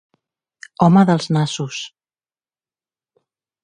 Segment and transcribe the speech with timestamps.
[0.85, 1.85] Home dels nassos.